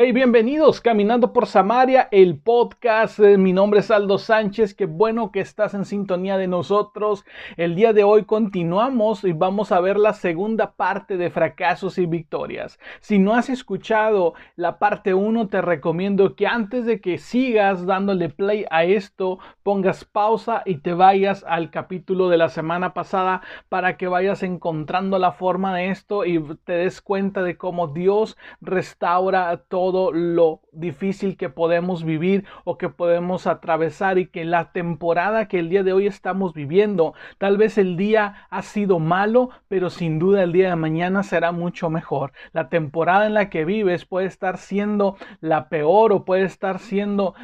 [0.00, 3.18] Hey, bienvenidos Caminando por Samaria, el podcast.
[3.18, 4.72] Eh, mi nombre es Aldo Sánchez.
[4.72, 7.24] Qué bueno que estás en sintonía de nosotros.
[7.56, 12.06] El día de hoy continuamos y vamos a ver la segunda parte de fracasos y
[12.06, 12.78] victorias.
[13.00, 18.28] Si no has escuchado la parte 1, te recomiendo que antes de que sigas dándole
[18.28, 23.96] play a esto, pongas pausa y te vayas al capítulo de la semana pasada para
[23.96, 29.56] que vayas encontrando la forma de esto y te des cuenta de cómo Dios restaura
[29.66, 35.48] todo todo lo difícil que podemos vivir o que podemos atravesar y que la temporada
[35.48, 39.88] que el día de hoy estamos viviendo, tal vez el día ha sido malo, pero
[39.88, 42.32] sin duda el día de mañana será mucho mejor.
[42.52, 47.34] La temporada en la que vives puede estar siendo la peor o puede estar siendo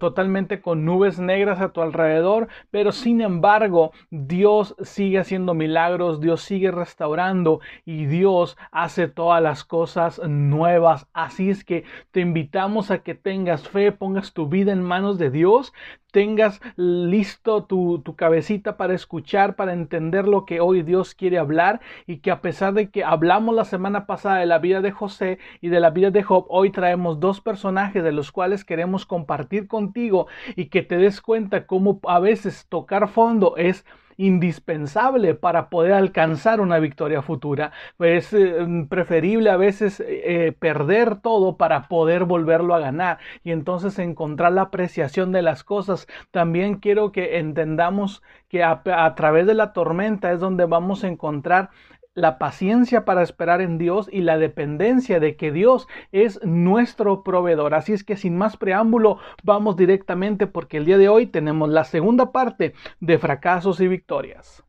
[0.00, 6.42] totalmente con nubes negras a tu alrededor, pero sin embargo Dios sigue haciendo milagros, Dios
[6.42, 11.06] sigue restaurando y Dios hace todas las cosas nuevas.
[11.12, 15.30] Así es que te invitamos a que tengas fe, pongas tu vida en manos de
[15.30, 15.72] Dios,
[16.12, 21.80] tengas listo tu, tu, cabecita para escuchar, para entender lo que hoy Dios quiere hablar
[22.06, 25.38] y que a pesar de que hablamos la semana pasada de la vida de José
[25.60, 29.66] y de la vida de Job, hoy traemos dos personajes de los cuales queremos compartir
[29.66, 33.84] contigo y que te des cuenta cómo a veces tocar fondo es
[34.16, 37.72] indispensable para poder alcanzar una victoria futura.
[37.98, 43.98] Es eh, preferible a veces eh, perder todo para poder volverlo a ganar y entonces
[43.98, 46.06] encontrar la apreciación de las cosas.
[46.30, 51.70] También quiero que entendamos que a través de la tormenta es donde vamos a encontrar
[52.14, 57.74] la paciencia para esperar en Dios y la dependencia de que Dios es nuestro proveedor.
[57.74, 61.84] Así es que sin más preámbulo, vamos directamente porque el día de hoy tenemos la
[61.84, 64.64] segunda parte de fracasos y victorias.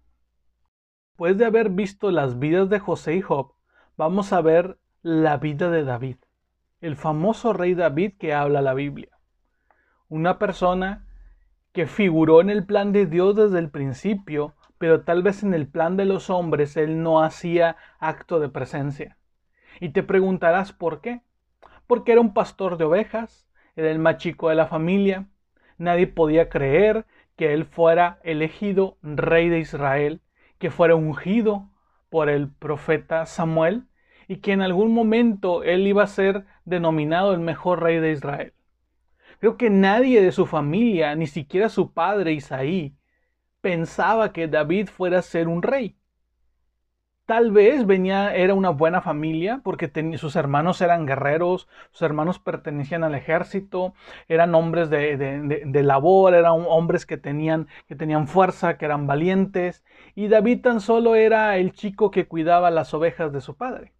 [1.09, 3.53] Después de haber visto las vidas de José y Job,
[3.95, 6.17] vamos a ver la vida de David,
[6.81, 9.09] el famoso rey David que habla la Biblia.
[10.09, 11.05] Una persona
[11.71, 15.67] que figuró en el plan de Dios desde el principio, pero tal vez en el
[15.67, 19.17] plan de los hombres él no hacía acto de presencia.
[19.79, 21.21] Y te preguntarás por qué.
[21.87, 25.27] Porque era un pastor de ovejas, era el más chico de la familia,
[25.77, 30.21] nadie podía creer que él fuera elegido rey de Israel,
[30.57, 31.69] que fuera ungido
[32.09, 33.83] por el profeta Samuel
[34.27, 38.53] y que en algún momento él iba a ser denominado el mejor rey de Israel.
[39.39, 42.95] Creo que nadie de su familia, ni siquiera su padre Isaí,
[43.65, 45.95] pensaba que David fuera a ser un rey.
[47.25, 53.03] Tal vez venía, era una buena familia porque sus hermanos eran guerreros, sus hermanos pertenecían
[53.03, 53.95] al ejército,
[54.27, 59.83] eran hombres de, labor, eran hombres que tenían, que tenían fuerza, que eran valientes,
[60.13, 63.93] y David tan solo era el chico que cuidaba las ovejas de su padre.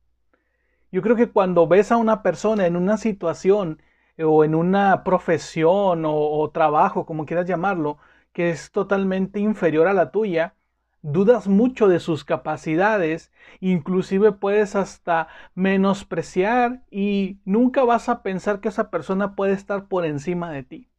[0.92, 3.82] Yo creo que cuando ves a una persona en una situación
[4.24, 7.98] o en una profesión o trabajo, como quieras llamarlo,
[8.36, 10.56] que es totalmente inferior a la tuya,
[11.02, 13.32] dudas mucho de sus capacidades,
[13.62, 20.06] inclusive puedes hasta menospreciar y nunca vas a pensar que esa persona puede estar por
[20.06, 20.90] encima de ti.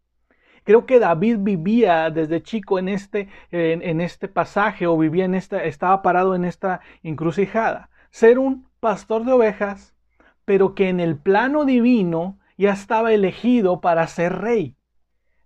[0.65, 5.63] Creo que David vivía desde chico en este, en, este pasaje o vivía en esta,
[5.63, 7.91] estaba parado en esta encrucijada.
[8.09, 9.95] Ser un pastor de ovejas,
[10.47, 14.75] pero que en el plano divino ya estaba elegido para ser rey.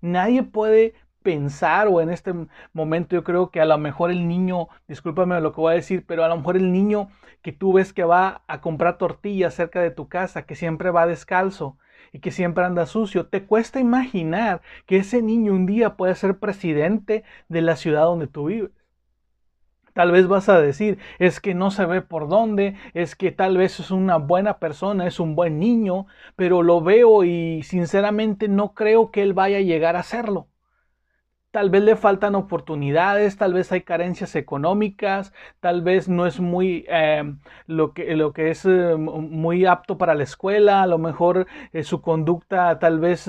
[0.01, 2.33] Nadie puede pensar o en este
[2.73, 6.05] momento yo creo que a lo mejor el niño, discúlpame lo que voy a decir,
[6.07, 7.09] pero a lo mejor el niño
[7.43, 11.07] que tú ves que va a comprar tortillas cerca de tu casa, que siempre va
[11.07, 11.79] descalzo
[12.13, 16.39] y que siempre anda sucio, te cuesta imaginar que ese niño un día puede ser
[16.39, 18.71] presidente de la ciudad donde tú vives.
[19.93, 23.57] Tal vez vas a decir, es que no se ve por dónde, es que tal
[23.57, 26.07] vez es una buena persona, es un buen niño,
[26.37, 30.50] pero lo veo y sinceramente no creo que él vaya a llegar a serlo.
[31.51, 36.85] Tal vez le faltan oportunidades, tal vez hay carencias económicas, tal vez no es muy
[36.89, 41.49] em, lo, que, lo que es eh, muy apto para la escuela, a lo mejor
[41.73, 43.29] eh, su conducta tal vez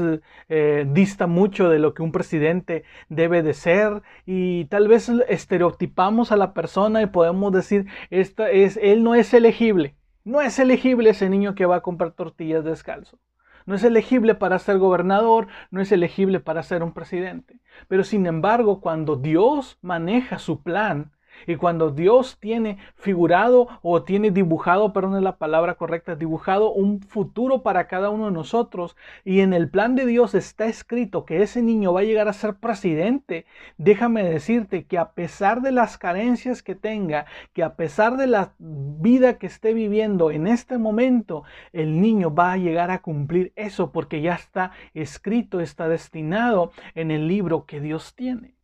[0.50, 6.32] eh, dista mucho de lo que un presidente debe de ser y tal vez estereotipamos
[6.32, 11.10] a la persona y podemos decir, esta es, él no es elegible, no es elegible
[11.10, 13.18] ese niño que va a comprar tortillas descalzo.
[13.66, 17.60] No es elegible para ser gobernador, no es elegible para ser un presidente.
[17.88, 21.12] Pero sin embargo, cuando Dios maneja su plan,
[21.48, 27.02] y cuando Dios tiene figurado o tiene dibujado, perdón es la palabra correcta, dibujado un
[27.02, 28.96] futuro para cada uno de nosotros
[29.26, 32.34] y en el plan de Dios está escrito que ese niño va a llegar a
[32.34, 33.46] ser presidente,
[33.78, 38.54] déjame decirte que a pesar de las carencias que tenga, que a pesar de la
[38.60, 43.92] vida que esté viviendo en este momento, el niño va a llegar a cumplir eso
[43.92, 48.61] porque ya está escrito, está destinado en el libro que Dios tiene.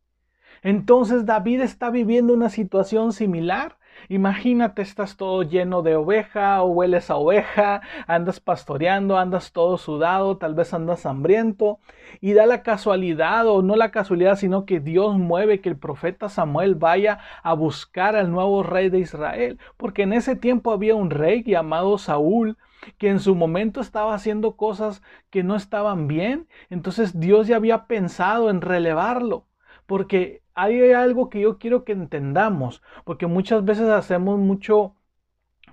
[0.62, 3.76] Entonces David está viviendo una situación similar.
[4.08, 10.38] Imagínate, estás todo lleno de oveja o hueles a oveja, andas pastoreando, andas todo sudado,
[10.38, 11.80] tal vez andas hambriento
[12.20, 16.28] y da la casualidad o no la casualidad, sino que Dios mueve que el profeta
[16.28, 21.10] Samuel vaya a buscar al nuevo rey de Israel, porque en ese tiempo había un
[21.10, 22.56] rey llamado Saúl
[22.96, 27.86] que en su momento estaba haciendo cosas que no estaban bien, entonces Dios ya había
[27.86, 29.46] pensado en relevarlo,
[29.86, 34.96] porque hay algo que yo quiero que entendamos, porque muchas veces hacemos mucho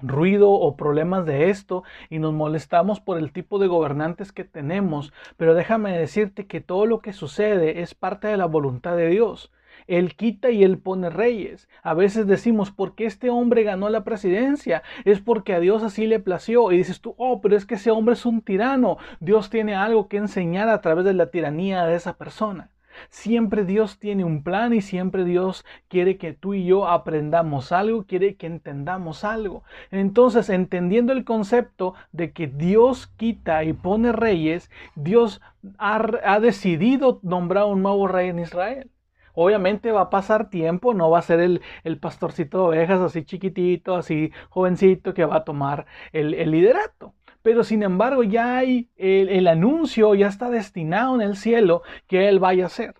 [0.02, 5.12] ruido o problemas de esto y nos molestamos por el tipo de gobernantes que tenemos,
[5.38, 9.52] pero déjame decirte que todo lo que sucede es parte de la voluntad de Dios.
[9.88, 11.68] Él quita y él pone reyes.
[11.82, 14.84] A veces decimos, ¿por qué este hombre ganó la presidencia?
[15.04, 16.72] Es porque a Dios así le plació.
[16.72, 18.98] Y dices tú, oh, pero es que ese hombre es un tirano.
[19.20, 22.72] Dios tiene algo que enseñar a través de la tiranía de esa persona.
[23.10, 28.06] Siempre Dios tiene un plan y siempre Dios quiere que tú y yo aprendamos algo,
[28.06, 29.64] quiere que entendamos algo.
[29.92, 35.42] Entonces, entendiendo el concepto de que Dios quita y pone reyes, Dios
[35.78, 38.92] ha, decidido nombrar un nuevo rey en Israel.
[39.34, 41.62] Obviamente va a pasar tiempo, no va a ser el,
[42.00, 47.14] pastorcito de ovejas así chiquitito, así jovencito que va a tomar el, el liderato
[47.46, 52.40] pero sin embargo ya hay el, anuncio, ya está destinado en el cielo que él
[52.40, 52.96] vaya a ser.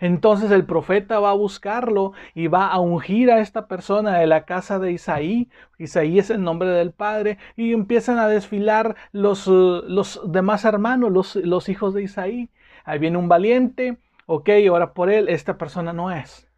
[0.00, 4.44] Entonces el profeta va a buscarlo y va a ungir a esta persona de la
[4.44, 5.50] casa de Isaí.
[5.78, 7.38] Isaí es el nombre del padre.
[7.54, 12.50] Y empiezan a desfilar los, los demás hermanos, los, los hijos de Isaí.
[12.84, 13.98] Ahí viene un valiente.
[14.26, 16.48] Ok, ahora por él, esta persona no es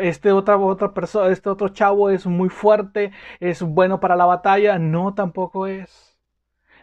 [0.00, 4.78] este otra, otra persona, este otro chavo es muy fuerte, es bueno para la batalla.
[4.78, 6.18] No, tampoco es.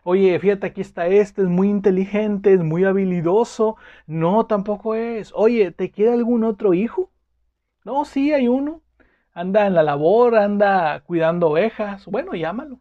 [0.04, 3.78] Oye, fíjate, aquí está este, es muy inteligente, es muy habilidoso.
[4.08, 5.32] No, tampoco es.
[5.36, 7.12] Oye, ¿te queda algún otro hijo?
[7.86, 8.82] No, sí, hay uno.
[9.34, 12.06] Anda en la labor, anda cuidando ovejas.
[12.06, 12.80] Bueno, llámalo.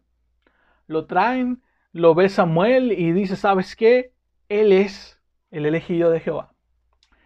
[0.87, 1.61] Lo traen,
[1.93, 4.13] lo ve Samuel y dice, ¿sabes qué?
[4.49, 5.19] Él es
[5.51, 6.53] el elegido de Jehová.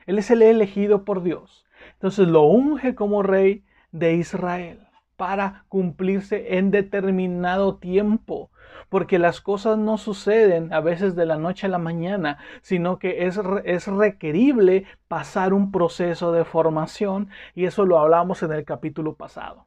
[0.06, 1.65] Él es el elegido por Dios.
[2.06, 8.52] Entonces lo unge como rey de Israel para cumplirse en determinado tiempo.
[8.90, 13.26] Porque las cosas no suceden a veces de la noche a la mañana, sino que
[13.26, 19.16] es, es requerible pasar un proceso de formación y eso lo hablamos en el capítulo
[19.16, 19.66] pasado.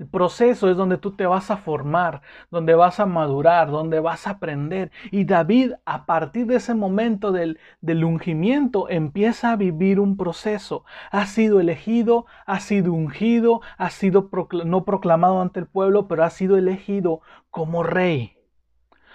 [0.00, 4.26] El proceso es donde tú te vas a formar, donde vas a madurar, donde vas
[4.26, 4.90] a aprender.
[5.10, 10.86] Y David, a partir de ese momento del, del ungimiento, empieza a vivir un proceso.
[11.10, 14.30] Ha sido elegido, ha sido ungido, ha sido
[14.64, 17.20] no proclamado ante el pueblo, pero ha sido elegido
[17.50, 18.39] como rey.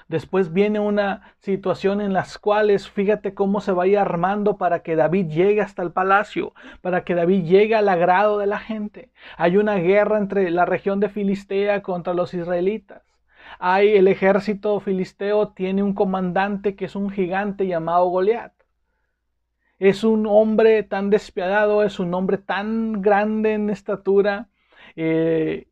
[0.08, 5.28] Después viene una situación en las cuales fíjate cómo se va armando para que David
[5.30, 9.12] llegue hasta el palacio, para que David llegue al agrado de la gente.
[9.38, 13.02] Hay una guerra entre la región de Filistea contra los israelitas.
[13.60, 18.54] Hay el ejército filisteo tiene un comandante que es un gigante llamado Goliat.
[19.80, 24.50] Es un hombre tan despiadado, es un hombre tan grande en estatura
[24.96, 25.68] eh,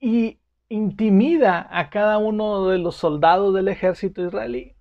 [0.00, 0.39] y
[0.70, 4.74] intimida a cada uno de los soldados del ejército israelí.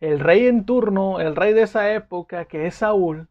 [0.00, 3.28] El rey en turno, el rey de esa época, que es Saúl,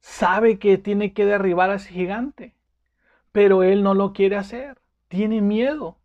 [0.00, 2.54] sabe que tiene que derribar a ese gigante,
[3.32, 4.78] pero él no lo quiere hacer,
[5.08, 5.98] tiene miedo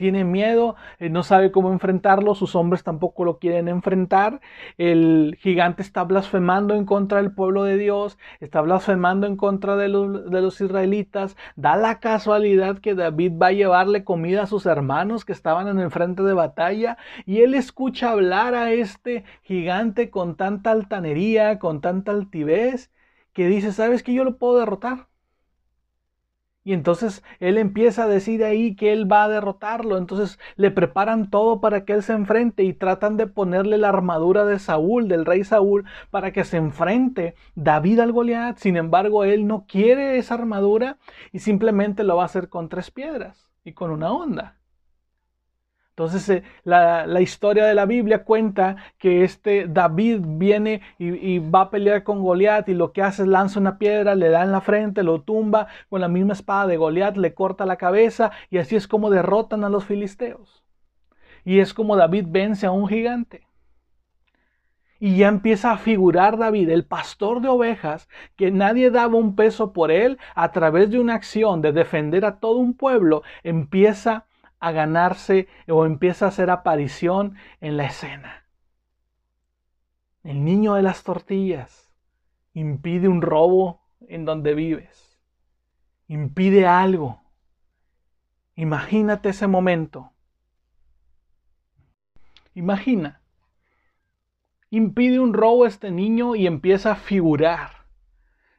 [0.00, 4.40] tiene miedo, eh, no sabe cómo enfrentarlo, sus hombres tampoco lo quieren enfrentar,
[4.78, 9.88] el gigante está blasfemando en contra del pueblo de Dios, está blasfemando en contra de
[9.88, 14.64] los, de los israelitas, da la casualidad que David va a llevarle comida a sus
[14.64, 20.08] hermanos que estaban en el frente de batalla y él escucha hablar a este gigante
[20.08, 22.90] con tanta altanería, con tanta altivez,
[23.34, 25.09] que dice, ¿sabes que yo lo puedo derrotar?
[26.62, 29.96] Y entonces él empieza a decir ahí que él va a derrotarlo.
[29.96, 34.44] Entonces le preparan todo para que él se enfrente y tratan de ponerle la armadura
[34.44, 38.58] de Saúl, del rey Saúl, para que se enfrente David al Goliat.
[38.58, 40.98] Sin embargo, él no quiere esa armadura
[41.32, 44.59] y simplemente lo va a hacer con tres piedras y con una onda.
[46.00, 51.70] Entonces eh, la, historia de la Biblia cuenta que este David viene y, va a
[51.70, 54.62] pelear con Goliat y lo que hace es lanza una piedra, le da en la
[54.62, 58.76] frente, lo tumba con la misma espada de Goliat, le corta la cabeza y así
[58.76, 60.64] es como derrotan a los filisteos.
[61.44, 63.46] Y es como David vence a un gigante.
[65.00, 69.74] Y ya empieza a figurar David, el pastor de ovejas, que nadie daba un peso
[69.74, 74.24] por él, a través de una acción de defender a todo un pueblo, empieza
[74.60, 78.44] a ganarse o empieza a hacer aparición en la escena.
[80.22, 81.94] El niño de las tortillas
[82.52, 85.18] impide un robo en donde vives.
[86.08, 87.22] Impide algo.
[88.54, 90.12] Imagínate ese momento.
[92.54, 93.22] Imagina.
[94.68, 97.86] Impide un robo este niño y empieza a figurar.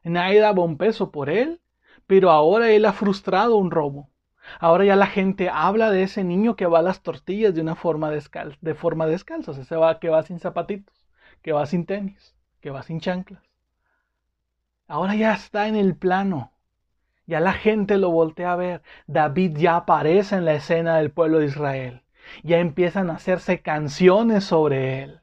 [0.03, 1.61] Nadie daba un peso por él,
[2.07, 4.10] pero ahora él ha frustrado un robo.
[4.59, 7.75] Ahora ya la gente habla de ese niño que va a las tortillas de una
[7.75, 11.07] forma descalza, de forma descalza, o sea, se va, que va sin zapatitos,
[11.41, 13.43] que va sin tenis, que va sin chanclas.
[14.87, 16.51] Ahora ya está en el plano.
[17.25, 18.81] Ya la gente lo voltea a ver.
[19.07, 22.01] David ya aparece en la escena del pueblo de Israel.
[22.43, 25.21] Ya empiezan a hacerse canciones sobre él.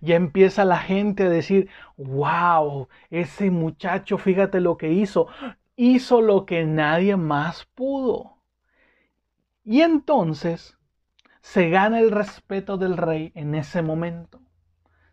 [0.00, 5.28] Ya empieza la gente a decir, wow, ese muchacho, fíjate lo que hizo.
[5.76, 8.33] Hizo lo que nadie más pudo.
[9.64, 10.76] Y entonces
[11.40, 14.40] se gana el respeto del rey en ese momento.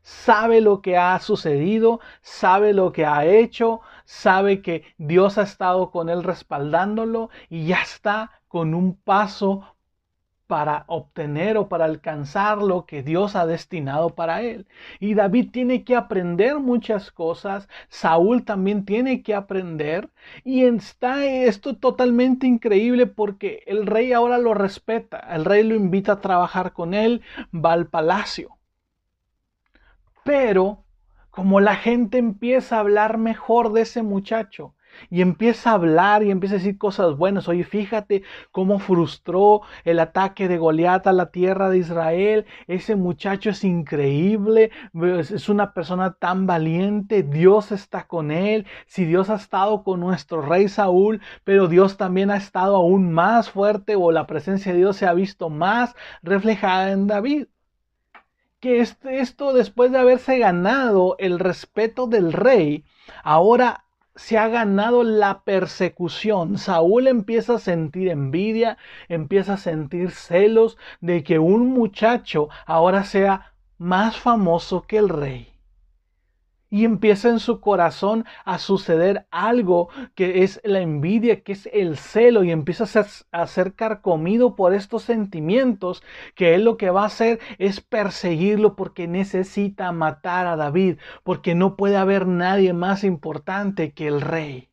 [0.01, 5.91] Sabe lo que ha sucedido, sabe lo que ha hecho, sabe que Dios ha estado
[5.91, 9.75] con él respaldándolo y ya está con un paso
[10.51, 14.67] para obtener o para alcanzar lo que Dios ha destinado para él.
[14.99, 20.09] Y David tiene que aprender muchas cosas, Saúl también tiene que aprender
[20.43, 26.11] y está esto totalmente increíble porque el rey ahora lo respeta, el rey lo invita
[26.11, 27.21] a trabajar con él,
[27.55, 28.57] va al palacio.
[30.25, 30.83] Pero
[31.29, 34.75] como la gente empieza a hablar mejor de ese muchacho,
[35.09, 37.47] y empieza a hablar y empieza a decir cosas buenas.
[37.47, 42.45] Oye, fíjate cómo frustró el ataque de Goliat a la tierra de Israel.
[42.67, 47.23] Ese muchacho es increíble, es una persona tan valiente.
[47.23, 48.65] Dios está con él.
[48.85, 53.49] Si Dios ha estado con nuestro rey Saúl, pero Dios también ha estado aún más
[53.49, 57.47] fuerte o la presencia de Dios se ha visto más reflejada en David
[58.61, 62.85] que esto después de haberse ganado el respeto del rey,
[63.23, 66.57] ahora se ha ganado la persecución.
[66.57, 68.77] Saúl empieza a sentir envidia,
[69.09, 75.50] empieza a sentir celos de que un muchacho ahora sea más famoso que el rey
[76.71, 81.97] y empieza en su corazón a suceder algo que es la envidia, que es el
[81.97, 86.01] celo, y empieza a ser, a ser, carcomido por estos sentimientos,
[86.33, 91.53] que él lo que va a hacer es perseguirlo porque necesita matar a David, porque
[91.55, 94.70] no puede haber nadie más importante que el rey.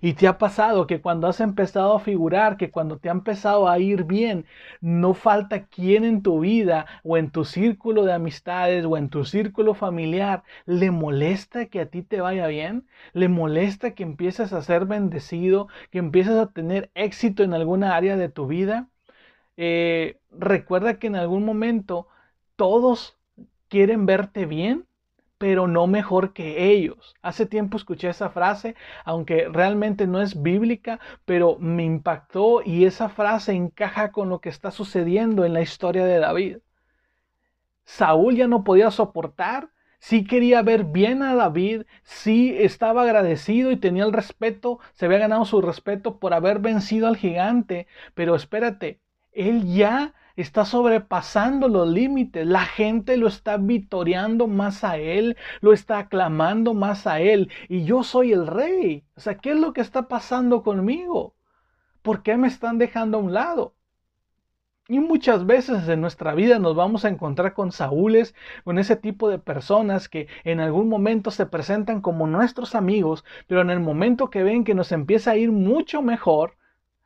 [0.00, 3.68] Y te ha pasado que cuando has empezado a figurar, que cuando te ha empezado
[3.68, 4.46] a ir bien,
[4.80, 9.24] no falta quien en tu vida o en tu círculo de amistades o en tu
[9.24, 14.62] círculo familiar le molesta que a ti te vaya bien, le molesta que empieces a
[14.62, 18.88] ser bendecido, que empieces a tener éxito en alguna área de tu vida.
[19.56, 22.08] Eh, recuerda que en algún momento
[22.56, 23.18] todos
[23.68, 24.86] quieren verte bien,
[25.42, 27.16] pero no mejor que ellos.
[27.20, 33.08] Hace tiempo escuché esa frase, aunque realmente no es bíblica, pero me impactó y esa
[33.08, 36.58] frase encaja con lo que está sucediendo en la historia de David.
[37.84, 43.76] Saúl ya no podía soportar, sí quería ver bien a David, sí estaba agradecido y
[43.76, 49.00] tenía el respeto, se había ganado su respeto por haber vencido al gigante, pero espérate,
[49.32, 52.46] él ya está sobrepasando los límites.
[52.46, 57.50] La gente lo está vitoreando más a él, lo está aclamando más a él.
[57.68, 59.04] Y yo soy el rey.
[59.16, 61.34] O sea, ¿qué es lo que está pasando conmigo?
[62.02, 63.74] ¿Por qué me están dejando a un lado?
[64.88, 68.34] Y muchas veces en nuestra vida nos vamos a encontrar con Saúles,
[68.64, 73.60] con ese tipo de personas que en algún momento se presentan como nuestros amigos, pero
[73.60, 76.56] en el momento que ven que nos empieza a ir mucho mejor,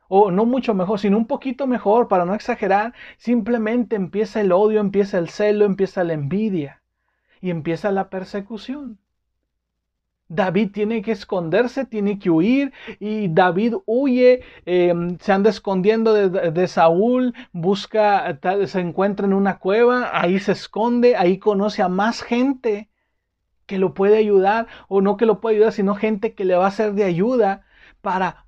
[0.09, 4.79] o no mucho mejor, sino un poquito mejor, para no exagerar, simplemente empieza el odio,
[4.79, 6.81] empieza el celo, empieza la envidia
[7.41, 8.99] y empieza la persecución.
[10.29, 16.51] David tiene que esconderse, tiene que huir y David huye, em, se anda escondiendo de,
[16.51, 22.21] de, Saúl, busca, se encuentra en una cueva, ahí se esconde, ahí conoce a más
[22.21, 22.89] gente
[23.65, 26.67] que lo puede ayudar o no que lo puede ayudar, sino gente que le va
[26.67, 27.63] a ser de ayuda
[28.01, 28.46] para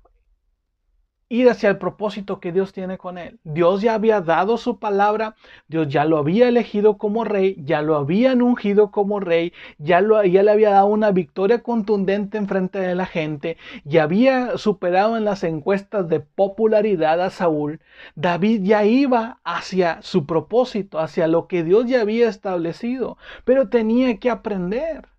[1.30, 3.38] ir hacia el propósito que Dios tiene con él.
[3.44, 5.36] Dios ya había dado su palabra,
[5.68, 10.42] Dios ya lo había elegido como rey, ya lo habían ungido como rey, ya, ya
[10.42, 15.24] le había dado una victoria contundente en frente de la gente, ya había superado en
[15.24, 17.80] las encuestas de popularidad a Saúl.
[18.16, 24.18] David ya iba hacia su propósito, hacia lo que Dios ya había establecido, pero tenía
[24.18, 25.09] que aprender.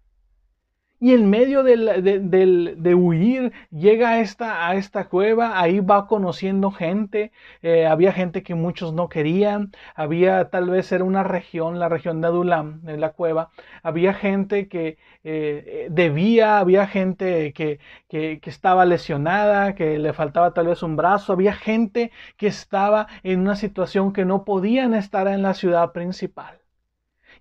[1.01, 7.31] Y en medio de, huir, llega a esta, a esta cueva, ahí va conociendo gente,
[7.63, 12.21] eh, había gente que muchos no querían, había tal vez era una región, la región
[12.21, 13.49] de Adulam, en la cueva,
[13.81, 20.67] había gente que eh, debía, había gente que, que estaba lesionada, que le faltaba tal
[20.67, 25.41] vez un brazo, había gente que estaba en una situación que no podían estar en
[25.41, 26.60] la ciudad principal.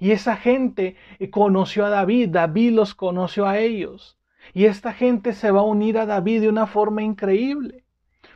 [0.00, 0.96] Y esa gente
[1.30, 4.18] conoció a David, David los conoció a ellos.
[4.54, 7.84] Y esta gente se va a unir a David de una forma increíble.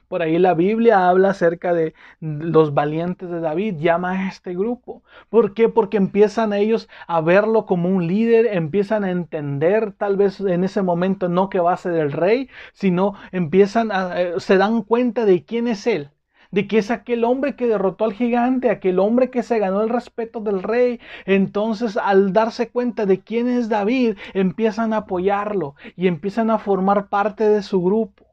[0.06, 5.02] Por ahí la Biblia habla acerca de los valientes de David, llama a este grupo.
[5.30, 5.70] ¿Por qué?
[5.70, 10.82] Porque empiezan ellos a verlo como un líder, empiezan a entender tal vez en ese
[10.82, 15.24] momento no que va a ser el rey, sino empiezan a, eh, se dan cuenta
[15.24, 16.10] de quién es él
[16.54, 19.88] de que es aquel hombre que derrotó al gigante, aquel hombre que se ganó el
[19.88, 21.00] respeto del rey.
[21.26, 27.08] Entonces, al darse cuenta de quién es David, empiezan a apoyarlo y empiezan a formar
[27.08, 28.26] parte de su grupo.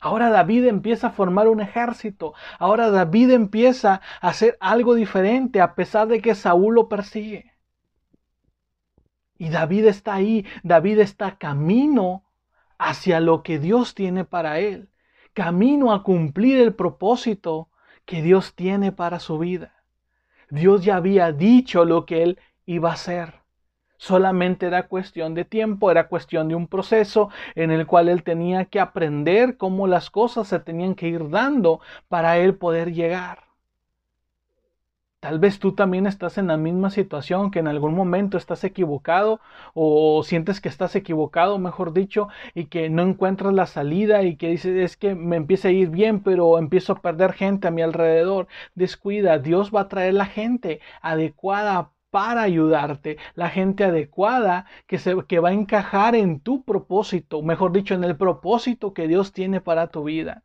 [0.00, 2.34] Ahora David empieza a formar un ejército.
[2.58, 7.54] Ahora David empieza a hacer algo diferente a pesar de que Saúl lo persigue.
[9.38, 12.24] Y David está ahí, David está camino
[12.76, 14.91] hacia lo que Dios tiene para él
[15.32, 17.68] camino a cumplir el propósito
[18.04, 19.82] que Dios tiene para su vida.
[20.50, 23.42] Dios ya había dicho lo que él iba a hacer.
[23.96, 28.64] Solamente era cuestión de tiempo, era cuestión de un proceso en el cual él tenía
[28.64, 33.51] que aprender cómo las cosas se tenían que ir dando para él poder llegar.
[35.22, 39.40] Tal vez tú también estás en la misma situación, que en algún momento estás equivocado
[39.72, 44.48] o sientes que estás equivocado, mejor dicho, y que no encuentras la salida y que
[44.48, 47.82] dices, es que me empieza a ir bien, pero empiezo a perder gente a mi
[47.82, 48.48] alrededor.
[48.74, 55.16] Descuida, Dios va a traer la gente adecuada para ayudarte, la gente adecuada que, se,
[55.28, 59.60] que va a encajar en tu propósito, mejor dicho, en el propósito que Dios tiene
[59.60, 60.42] para tu vida.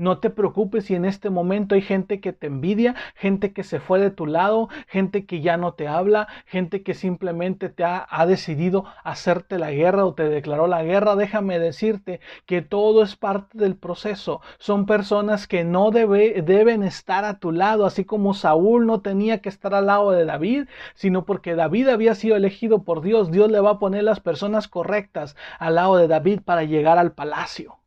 [0.00, 3.80] No te preocupes si en este momento hay gente que te envidia, gente que se
[3.80, 8.06] fue de tu lado, gente que ya no te habla, gente que simplemente te ha,
[8.26, 11.16] decidido hacerte la guerra o te declaró la guerra.
[11.16, 14.40] Déjame decirte que todo es parte del proceso.
[14.56, 19.42] Son personas que no debe, deben estar a tu lado, así como Saúl no tenía
[19.42, 23.30] que estar al lado de David, sino porque David había sido elegido por Dios.
[23.30, 27.12] Dios le va a poner las personas correctas al lado de David para llegar al
[27.12, 27.79] palacio.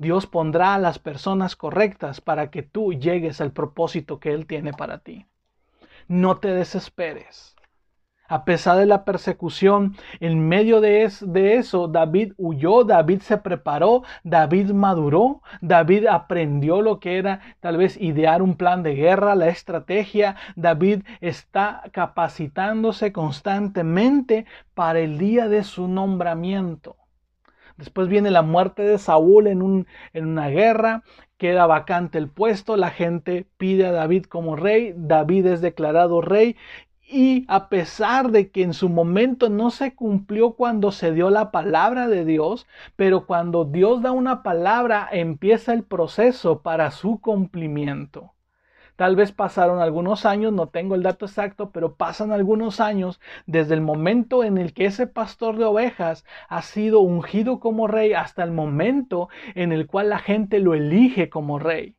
[0.00, 4.72] Dios pondrá a las personas correctas para que tú llegues al propósito que Él tiene
[4.72, 5.26] para ti.
[6.08, 7.54] No te desesperes.
[8.26, 14.70] A pesar de la persecución, en medio de, eso, David huyó, David se preparó, David
[14.70, 20.36] maduró, David aprendió lo que era tal vez idear un plan de guerra, la estrategia.
[20.56, 26.96] David está capacitándose constantemente para el día de su nombramiento.
[27.80, 31.02] Después viene la muerte de Saúl en, un, en una guerra,
[31.38, 36.56] queda vacante el puesto, la gente pide a David como rey, David es declarado rey
[37.08, 41.50] y a pesar de que en su momento no se cumplió cuando se dio la
[41.50, 42.66] palabra de Dios,
[42.96, 48.34] pero cuando Dios da una palabra empieza el proceso para su cumplimiento.
[49.00, 53.72] Tal vez pasaron algunos años, no tengo el dato exacto, pero pasan algunos años desde
[53.72, 58.44] el momento en el que ese pastor de ovejas ha sido ungido como rey hasta
[58.44, 61.96] el momento en el cual la gente lo elige como rey.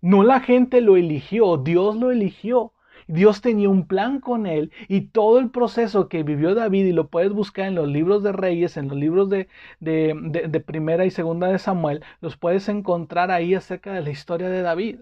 [0.00, 2.72] No la gente lo eligió, Dios lo eligió.
[3.08, 7.08] Dios tenía un plan con él y todo el proceso que vivió David, y lo
[7.10, 9.48] puedes buscar en los libros de Reyes, en los libros de,
[9.80, 10.14] de,
[10.48, 14.62] de primera y segunda de Samuel, los puedes encontrar ahí acerca de la historia de
[14.62, 15.00] David.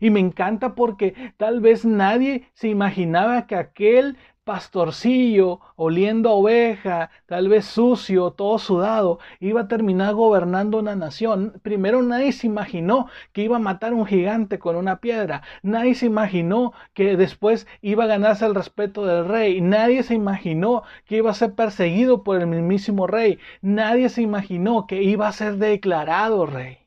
[0.00, 7.10] Y me encanta porque tal vez nadie se imaginaba que aquel pastorcillo oliendo a oveja,
[7.26, 11.60] tal vez sucio, todo sudado, iba a terminar gobernando una nación.
[11.62, 15.42] Primero nadie se imaginó que iba a matar a un gigante con una piedra.
[15.62, 19.60] Nadie se imaginó que después iba a ganarse el respeto del rey.
[19.60, 23.38] Nadie se imaginó que iba a ser perseguido por el mismísimo rey.
[23.62, 26.78] Nadie se imaginó que iba a ser declarado rey.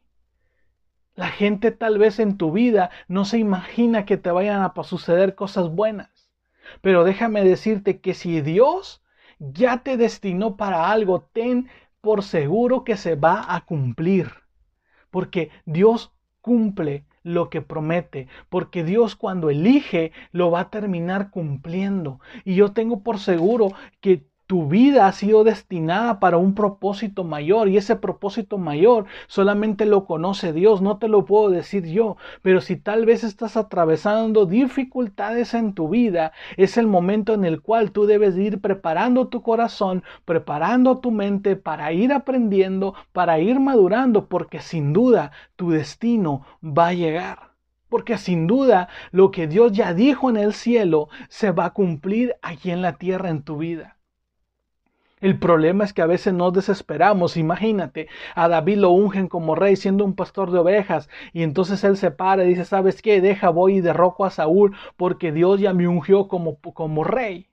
[1.15, 5.35] La gente tal vez en tu vida no se imagina que te vayan a suceder
[5.35, 6.31] cosas buenas.
[6.81, 9.03] Pero déjame decirte que si Dios
[9.39, 11.69] ya te destinó para algo, ten
[12.01, 14.31] por seguro que se va a cumplir.
[15.11, 22.19] porque Dios cumple lo que promete, porque Dios cuando elige lo va a terminar cumpliendo.
[22.43, 23.69] Y yo tengo por seguro
[24.01, 29.85] que tu vida ha sido destinada para un propósito mayor y ese propósito mayor solamente
[29.85, 34.45] lo conoce Dios, no te lo puedo decir yo, pero si tal vez estás atravesando
[34.45, 39.41] dificultades en tu vida, es el momento en el cual tú debes ir preparando tu
[39.41, 46.45] corazón, preparando tu mente para ir aprendiendo, para ir madurando, porque sin duda tu destino
[46.61, 47.53] va a llegar.
[47.89, 52.35] Porque sin duda lo que Dios ya dijo en el cielo se va a cumplir
[52.41, 53.97] aquí en la tierra en tu vida.
[55.23, 57.37] El problema es que a veces nos desesperamos.
[57.37, 61.95] Imagínate, a David lo ungen como rey siendo un pastor de ovejas y entonces él
[61.95, 63.21] se para y dice, ¿sabes qué?
[63.21, 67.47] Deja, voy y derroco a Saúl porque Dios ya me ungió como, como rey.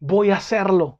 [0.00, 0.98] Voy a hacerlo.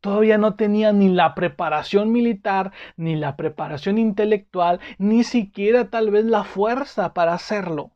[0.00, 6.26] Todavía no tenía ni la preparación militar, ni la preparación intelectual, ni siquiera tal vez
[6.26, 7.92] la fuerza para hacerlo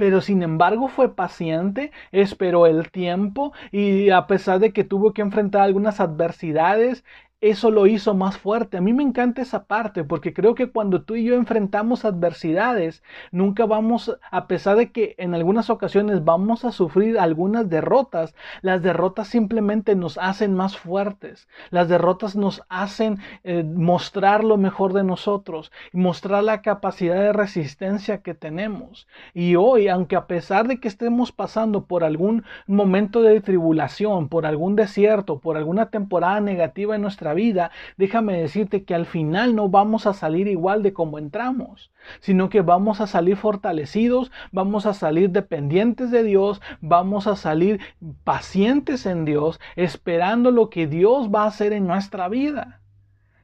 [0.00, 5.20] pero sin embargo fue paciente, esperó el tiempo y a pesar de que tuvo que
[5.20, 7.04] enfrentar algunas adversidades,
[7.40, 8.76] eso lo hizo más fuerte.
[8.76, 13.02] A mí me encanta esa parte porque creo que cuando tú y yo enfrentamos adversidades,
[13.32, 18.82] nunca vamos, a pesar de que en algunas ocasiones vamos a sufrir algunas derrotas, las
[18.82, 21.48] derrotas simplemente nos hacen más fuertes.
[21.70, 28.22] Las derrotas nos hacen eh, mostrar lo mejor de nosotros mostrar la capacidad de resistencia
[28.22, 29.06] que tenemos.
[29.34, 34.46] Y hoy, aunque a pesar de que estemos pasando por algún momento de tribulación, por
[34.46, 39.68] algún desierto, por alguna temporada negativa en nuestra vida, déjame decirte que al final no
[39.68, 41.90] vamos a salir igual de como entramos,
[42.20, 47.80] sino que vamos a salir fortalecidos, vamos a salir dependientes de Dios, vamos a salir
[48.24, 52.80] pacientes en Dios, esperando lo que Dios va a hacer en nuestra vida.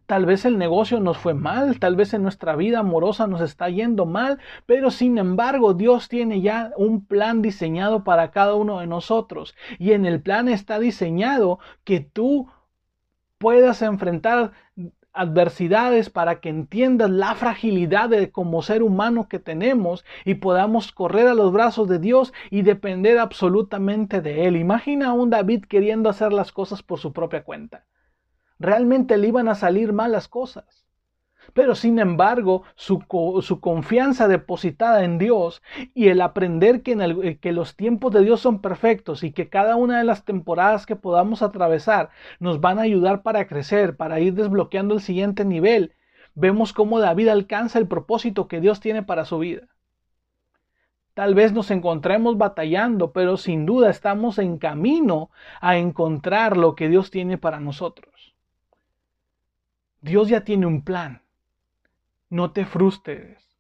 [0.07, 3.69] Tal vez el negocio nos fue mal, tal vez en nuestra vida amorosa nos está
[3.71, 8.87] yendo mal, pero sin embargo Dios tiene ya un plan diseñado para cada uno de
[8.87, 9.57] nosotros.
[9.81, 12.49] Y en el plan está diseñado que tú
[13.39, 14.53] puedas enfrentar
[15.13, 21.27] adversidades para que entiendas la fragilidad de como ser humano que tenemos y podamos correr
[21.27, 24.57] a los brazos de Dios y depender absolutamente de Él.
[24.57, 27.87] Imagina a un David queriendo hacer las cosas por su propia cuenta.
[28.59, 30.86] Realmente le iban a salir mal las cosas.
[31.55, 33.01] Pero sin embargo, su,
[33.61, 35.63] confianza depositada en Dios
[35.95, 39.77] y el aprender que, eh, que los tiempos de Dios son perfectos y que cada
[39.77, 44.35] una de las temporadas que podamos atravesar nos van a ayudar para crecer, para ir
[44.35, 45.95] desbloqueando el siguiente nivel,
[46.35, 49.69] vemos cómo David alcanza el propósito que Dios tiene para su vida.
[51.17, 55.31] Tal vez nos encontremos batallando, pero sin duda estamos en camino
[55.63, 58.35] a encontrar lo que Dios tiene para nosotros.
[60.03, 61.23] Dios ya tiene un plan.
[62.31, 63.57] No te frustres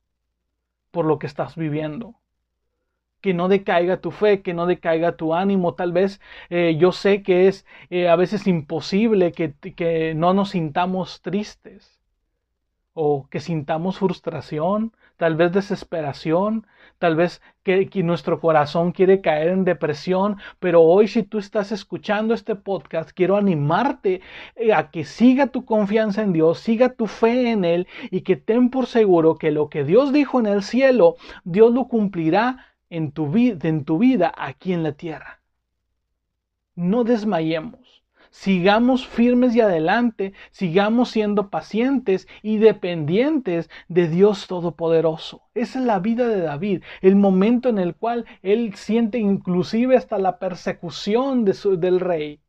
[0.90, 2.14] por lo que estás viviendo.
[3.20, 5.74] Que no decaiga tu fe, que no decaiga tu ánimo.
[5.74, 10.50] Tal vez eh, yo sé que es eh, a veces imposible que, que no nos
[10.50, 12.00] sintamos tristes
[12.94, 16.66] o que sintamos frustración, tal vez desesperación,
[16.98, 22.34] tal vez que, nuestro corazón quiere caer en depresión, pero hoy si tú estás escuchando
[22.34, 24.20] este podcast, quiero animarte
[24.54, 28.36] eh, a que siga tu confianza en Dios, siga tu fe en Él y que
[28.36, 33.12] ten por seguro que lo que Dios dijo en el cielo, Dios lo cumplirá en
[33.12, 35.40] tu, en tu vida aquí en la tierra.
[36.74, 37.85] No desmayemos.
[38.38, 45.48] Sigamos firmes y adelante, sigamos siendo pacientes y dependientes de Dios Todopoderoso.
[45.54, 50.18] Esa es la vida de David, el momento en el cual él siente inclusive hasta
[50.18, 52.40] la persecución de del rey.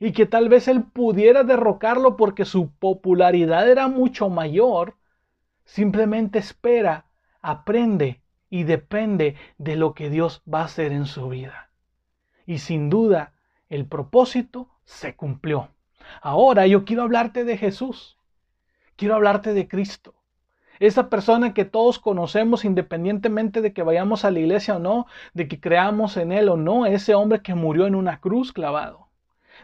[0.00, 4.96] Y que tal vez él pudiera derrocarlo porque su popularidad era mucho mayor.
[5.64, 7.06] Simplemente espera,
[7.42, 11.70] aprende y depende de lo que Dios va a hacer en su vida.
[12.44, 13.34] Y sin duda,
[13.72, 15.70] el propósito se cumplió.
[16.20, 18.18] Ahora yo quiero hablarte de Jesús.
[18.96, 20.12] Quiero hablarte de Cristo.
[20.78, 25.48] Esa persona que todos conocemos independientemente de que vayamos a la iglesia o no, de
[25.48, 29.08] que creamos en Él o no, ese hombre que murió en una cruz clavado,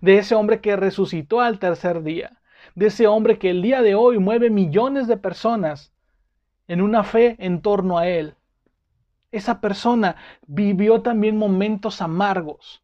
[0.00, 2.40] de ese hombre que resucitó al tercer día,
[2.74, 5.92] de ese hombre que el día de hoy mueve millones de personas
[6.66, 8.36] en una fe en torno a Él.
[9.32, 10.16] Esa persona
[10.46, 12.82] vivió también momentos amargos,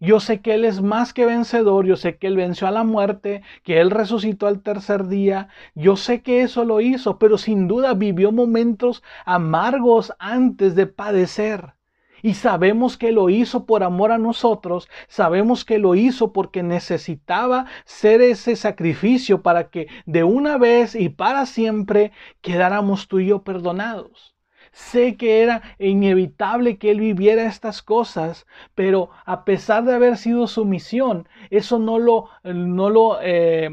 [0.00, 2.84] yo sé que Él es más que vencedor, yo sé que Él venció a la
[2.84, 7.68] muerte, que Él resucitó al tercer día, yo sé que eso lo hizo, pero sin
[7.68, 11.74] duda vivió momentos amargos antes de padecer.
[12.22, 17.66] Y sabemos que lo hizo por amor a nosotros, sabemos que lo hizo porque necesitaba
[17.84, 23.42] ser ese sacrificio para que de una vez y para siempre quedáramos tú y yo
[23.42, 24.34] perdonados.
[24.72, 30.46] Sé que era inevitable que él viviera estas cosas, pero a pesar de haber sido
[30.46, 33.68] su misión, eso no lo, no lo, eh,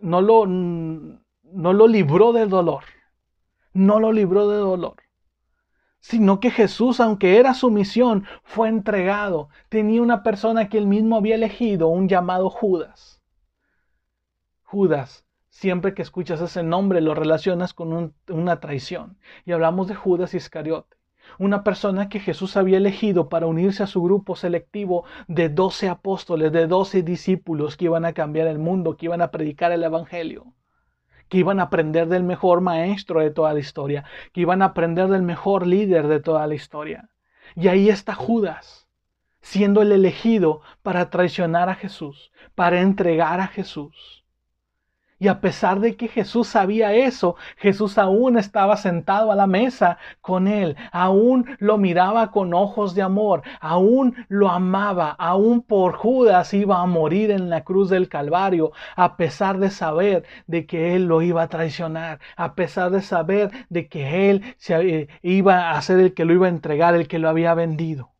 [0.00, 2.84] no lo, no lo libró del dolor.
[3.74, 4.96] No lo libró del dolor
[6.02, 9.48] sino que Jesús, aunque era su misión, fue entregado.
[9.68, 13.22] Tenía una persona que él mismo había elegido, un llamado Judas.
[14.64, 19.18] Judas, siempre que escuchas ese nombre lo relacionas con una traición.
[19.44, 20.96] Y hablamos de Judas Iscariote,
[21.38, 26.52] una persona que Jesús había elegido para unirse a su grupo selectivo de doce apóstoles,
[26.52, 30.54] de doce discípulos que iban a cambiar el mundo, que iban a predicar el Evangelio
[31.28, 35.08] que iban a aprender del mejor maestro de toda la historia, que iban a aprender
[35.08, 37.08] del mejor líder de toda la historia.
[37.56, 38.86] Y ahí está Judas,
[39.40, 44.21] siendo el elegido para traicionar a Jesús, para entregar a Jesús.
[45.22, 49.98] Y a pesar de que Jesús sabía eso, Jesús aún estaba sentado a la mesa
[50.20, 56.52] con él, aún lo miraba con ojos de amor, aún lo amaba, aún por Judas
[56.54, 61.04] iba a morir en la cruz del Calvario, a pesar de saber de que él
[61.04, 65.80] lo iba a traicionar, a pesar de saber de que él se eh, iba a
[65.82, 68.10] ser el que lo iba a entregar, el que lo había vendido.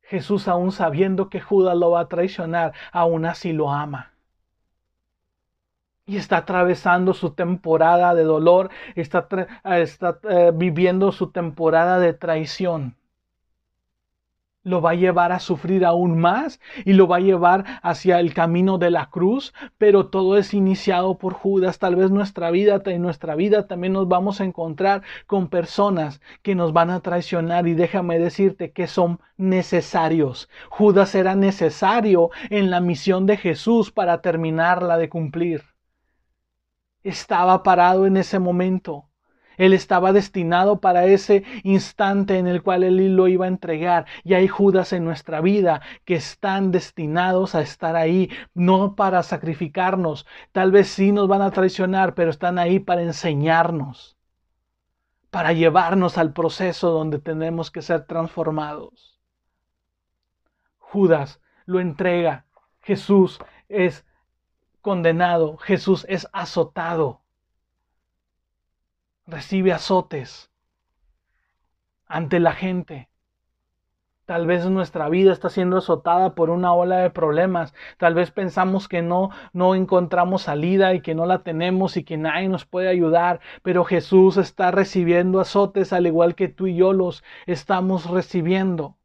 [0.00, 4.09] Jesús aún sabiendo que Judas lo va a traicionar, aún así lo ama
[6.10, 9.28] y está atravesando su temporada de dolor, está,
[9.64, 12.96] está eh, viviendo su temporada de traición.
[14.64, 18.34] Lo va a llevar a sufrir aún más y lo va a llevar hacia el
[18.34, 21.78] camino de la cruz, pero todo es iniciado por Judas.
[21.78, 26.56] Tal vez nuestra vida, en nuestra vida también nos vamos a encontrar con personas que
[26.56, 30.50] nos van a traicionar y déjame decirte que son necesarios.
[30.70, 35.70] Judas era necesario en la misión de Jesús para terminarla de cumplir
[37.02, 39.10] estaba parado en ese momento.
[39.60, 44.06] Él estaba destinado para ese instante en el cual Él lo iba a entregar.
[44.24, 50.26] Y hay Judas en nuestra vida que están destinados a estar ahí, no para sacrificarnos.
[50.52, 54.16] Tal vez sí nos van a traicionar, pero están ahí para enseñarnos,
[55.30, 59.20] para llevarnos al proceso donde tenemos que ser transformados.
[60.78, 62.46] Judas lo entrega.
[62.80, 64.06] Jesús es
[64.80, 67.22] condenado, Jesús es azotado.
[69.26, 70.50] Recibe azotes
[72.06, 73.08] ante la gente.
[74.30, 77.74] Tal vez nuestra vida está siendo azotada por una ola de problemas.
[77.98, 82.16] Tal vez pensamos que no no encontramos salida y que no la tenemos y que
[82.16, 86.92] nadie nos puede ayudar, pero Jesús está recibiendo azotes al igual que tú y yo
[86.92, 88.99] los estamos recibiendo.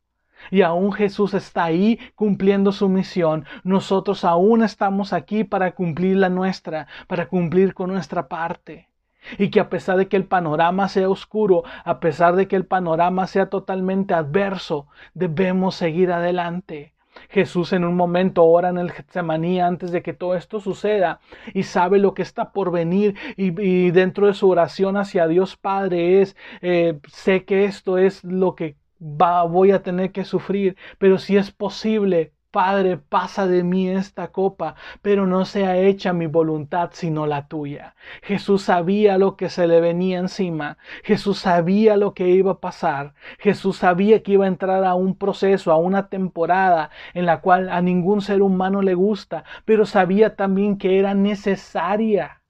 [0.51, 3.45] Y aún Jesús está ahí cumpliendo su misión.
[3.63, 8.89] Nosotros aún estamos aquí para cumplir la nuestra, para cumplir con nuestra parte.
[9.37, 12.65] Y que a pesar de que el panorama sea oscuro, a pesar de que el
[12.65, 16.95] panorama sea totalmente adverso, debemos seguir adelante.
[17.29, 21.19] Jesús en un momento ora en el Getsemaní antes de que todo esto suceda
[21.53, 26.21] y sabe lo que está por venir y, dentro de su oración hacia Dios Padre
[26.21, 31.37] es, eh, sé que esto es lo que voy a tener que sufrir, pero si
[31.37, 37.27] es posible, Padre, pasa de mí esta copa, pero no sea hecha mi voluntad sino
[37.27, 37.95] la tuya.
[38.23, 40.77] Jesús sabía lo que se le venía encima.
[41.03, 43.13] Jesús sabía lo que iba a pasar.
[43.39, 47.69] Jesús sabía que iba a entrar a un proceso, a una temporada en la cual
[47.69, 52.41] a ningún ser humano le gusta, pero sabía también que era necesaria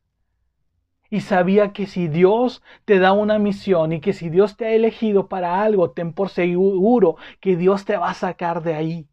[1.10, 4.72] y sabía que si Dios te da una misión y que si Dios te ha
[4.72, 9.08] elegido para algo, ten por seguro que Dios te va a sacar de ahí.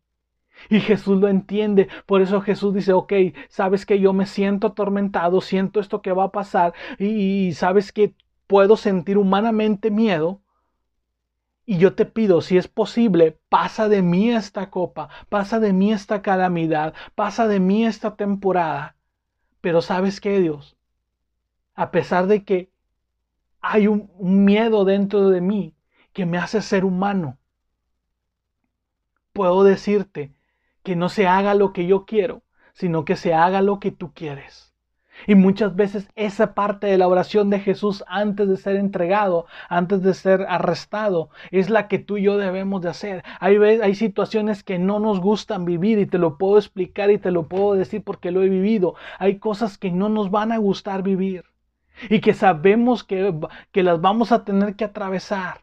[0.71, 1.89] Y Jesús lo entiende.
[2.07, 3.13] Por eso Jesús dice, ok,
[3.49, 8.15] sabes que yo me siento atormentado, siento esto que va a pasar y, sabes que
[8.47, 10.41] puedo sentir humanamente miedo.
[11.65, 15.93] Y yo te pido, si es posible, pasa de mí esta copa, pasa de mí
[15.93, 18.97] esta calamidad, pasa de mí esta temporada.
[19.61, 20.77] Pero sabes que Dios,
[21.75, 22.71] a pesar de que
[23.61, 25.75] hay un, miedo dentro de mí
[26.13, 27.39] que me hace ser humano,
[29.33, 30.35] puedo decirte
[30.83, 32.43] que no se haga lo que yo quiero,
[32.75, 34.75] sino que se haga lo que tú quieres.
[35.27, 40.03] Y muchas veces esa parte de la oración de Jesús antes de ser entregado, antes
[40.03, 43.23] de ser arrestado, es la que tú y yo debemos de hacer.
[43.39, 47.31] Hay, hay situaciones que no nos gustan vivir y te lo puedo explicar y te
[47.31, 48.97] lo puedo decir porque lo he vivido.
[49.19, 51.45] Hay cosas que no nos van a gustar vivir
[52.09, 53.35] y que sabemos que,
[53.73, 55.63] que las vamos a tener que atravesar.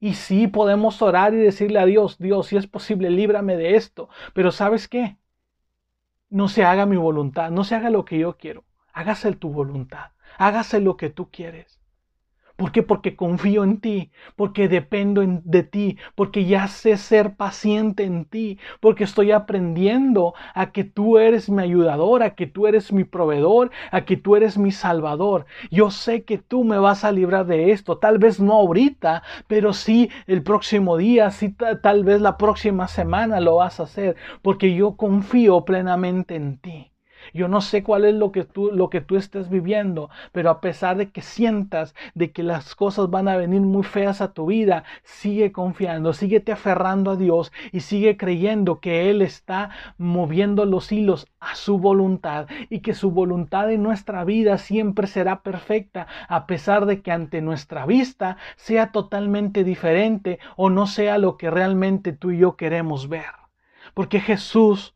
[0.00, 4.08] Y sí podemos orar y decirle a Dios, Dios, si es posible, líbrame de esto.
[4.32, 5.18] Pero ¿sabes qué?
[6.30, 8.64] No se haga mi voluntad, no se haga lo que yo quiero.
[8.92, 11.79] Hágase tu voluntad, hágase lo que tú quieres.
[12.60, 12.82] ¿Por qué?
[12.82, 18.58] Porque confío en ti, porque dependo de ti, porque ya sé ser paciente en ti,
[18.80, 23.70] porque estoy aprendiendo a que tú eres mi ayudador, a que tú eres mi proveedor,
[23.90, 25.46] a que tú eres mi salvador.
[25.70, 29.72] Yo sé que tú me vas a librar de esto, tal vez no ahorita, pero
[29.72, 34.74] sí el próximo día, sí tal vez la próxima semana lo vas a hacer, porque
[34.74, 36.89] yo confío plenamente en ti.
[37.32, 40.60] Yo no sé cuál es lo que tú lo que tú estés viviendo, pero a
[40.60, 44.46] pesar de que sientas de que las cosas van a venir muy feas a tu
[44.46, 50.92] vida, sigue confiando, síguete aferrando a Dios y sigue creyendo que él está moviendo los
[50.92, 56.46] hilos a su voluntad y que su voluntad en nuestra vida siempre será perfecta, a
[56.46, 62.12] pesar de que ante nuestra vista sea totalmente diferente o no sea lo que realmente
[62.12, 63.24] tú y yo queremos ver.
[63.94, 64.94] Porque Jesús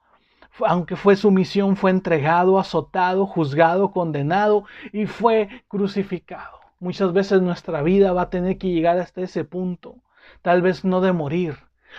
[0.60, 6.60] aunque fue su misión, fue entregado, azotado, juzgado, condenado y fue crucificado.
[6.80, 9.96] Muchas veces nuestra vida va a tener que llegar hasta ese punto,
[10.42, 11.56] tal vez no de morir,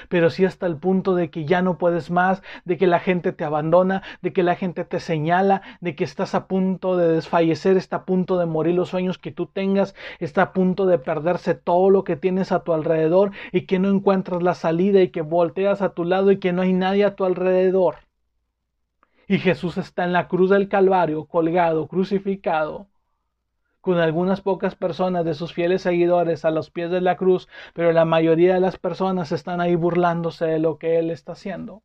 [0.10, 3.32] pero sí hasta el punto de que ya no puedes más, de que la gente
[3.32, 7.78] te abandona, de que la gente te señala, de que estás a punto de desfallecer,
[7.78, 11.56] está a punto de morir los sueños que tú tengas, está a punto de perderse
[11.56, 15.22] todo lo que tienes a tu alrededor y que no encuentras la salida y que
[15.22, 17.96] volteas a tu lado y que no hay nadie a tu alrededor.
[19.28, 22.88] Y Jesús está en la cruz del Calvario, colgado, crucificado,
[23.82, 27.92] con algunas pocas personas de sus fieles seguidores a los pies de la cruz, pero
[27.92, 31.84] la mayoría de las personas están ahí burlándose de lo que Él está haciendo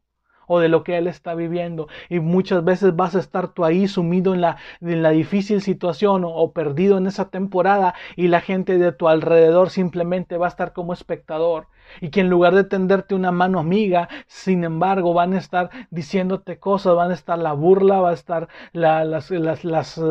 [0.53, 1.87] o de lo que Él está viviendo.
[2.09, 6.25] Y muchas veces vas a estar tú ahí sumido en la, en la difícil situación
[6.27, 10.73] o, perdido en esa temporada y la gente de tu alrededor simplemente va a estar
[10.73, 11.69] como espectador
[12.01, 16.59] y que en lugar de tenderte una mano amiga, sin embargo, van a estar diciéndote
[16.59, 20.03] cosas, van a estar la burla, va a estar las, las, las eh,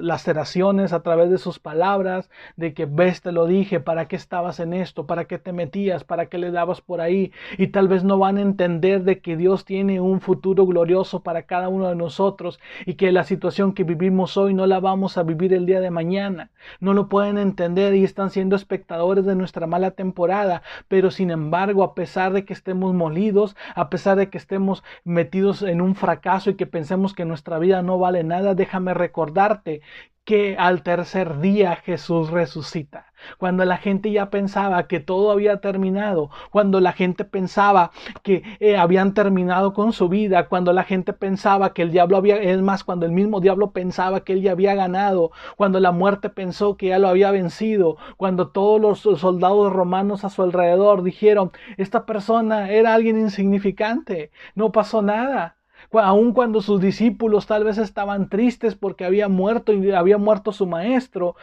[0.00, 4.60] laceraciones a través de sus palabras, de que ves, te lo dije, ¿para qué estabas
[4.60, 5.06] en esto?
[5.06, 6.04] ¿Para qué te metías?
[6.04, 7.32] ¿Para qué le dabas por ahí?
[7.58, 11.44] Y tal vez no van a entender de que Dios tiene un futuro glorioso para
[11.44, 15.22] cada uno de nosotros y que la situación que vivimos hoy no la vamos a
[15.22, 16.50] vivir el día de mañana.
[16.78, 21.30] No lo pueden entender y están siendo espectadores de nuestra mala temporada, pero si sin
[21.30, 25.94] embargo, a pesar de que estemos molidos, a pesar de que estemos metidos en un
[25.94, 29.82] fracaso y que pensemos que nuestra vida no vale nada, déjame recordarte
[30.24, 33.06] que al tercer día Jesús resucita.
[33.38, 37.90] Cuando la gente ya pensaba que todo había terminado, cuando la gente pensaba
[38.22, 42.36] que eh, habían terminado con su vida, cuando la gente pensaba que el diablo había,
[42.36, 46.30] es más, cuando el mismo diablo pensaba que él ya había ganado, cuando la muerte
[46.30, 51.52] pensó que ya lo había vencido, cuando todos los soldados romanos a su alrededor dijeron,
[51.76, 55.56] esta persona era alguien insignificante, no pasó nada
[55.92, 60.66] aun cuando sus discípulos tal vez estaban tristes porque había muerto y había muerto su
[60.66, 61.36] maestro.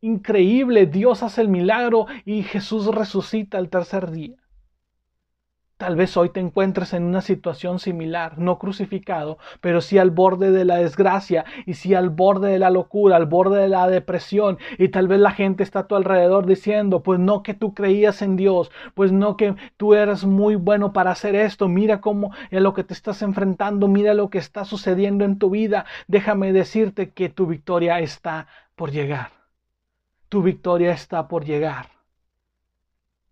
[0.00, 4.36] Increíble, Dios hace el milagro y Jesús resucita el tercer día.
[5.76, 10.50] Tal vez hoy te encuentres en una situación similar, no crucificado, pero sí al borde
[10.50, 14.56] de la desgracia y sí al borde de la locura, al borde de la depresión.
[14.78, 18.22] Y tal vez la gente está a tu alrededor diciendo, pues no que tú creías
[18.22, 21.68] en Dios, pues no que tú eres muy bueno para hacer esto.
[21.68, 25.50] Mira cómo es lo que te estás enfrentando, mira lo que está sucediendo en tu
[25.50, 25.84] vida.
[26.08, 29.30] Déjame decirte que tu victoria está por llegar.
[30.30, 31.95] Tu victoria está por llegar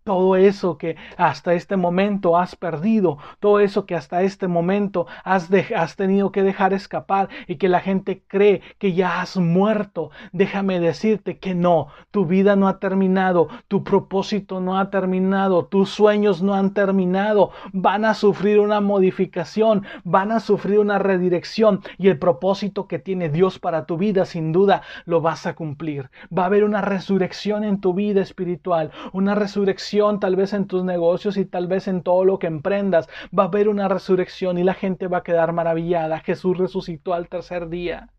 [0.05, 5.49] todo eso que hasta este momento has perdido, todo eso que hasta este momento has,
[5.95, 11.39] tenido que dejar escapar y que la gente cree que ya has muerto, déjame decirte
[11.39, 16.53] que no, tu vida no ha terminado, tu propósito no ha terminado, tus sueños no
[16.53, 22.87] han terminado, van a sufrir una modificación, van a sufrir una redirección y el propósito
[22.87, 26.11] que tiene Dios para tu vida sin duda lo vas a cumplir.
[26.25, 30.83] Va a haber una resurrección en tu vida espiritual, una resurrección tal vez en tus
[30.83, 33.07] negocios y tal vez en todo lo que emprendas.
[33.37, 36.19] Va a haber una resurrección y la gente va a quedar maravillada.
[36.19, 38.09] Jesús resucitó al tercer día